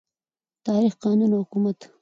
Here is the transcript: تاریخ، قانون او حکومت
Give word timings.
تاریخ، 0.65 0.93
قانون 1.03 1.31
او 1.33 1.41
حکومت 1.43 1.79